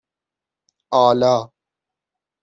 [0.93, 1.35] ئالا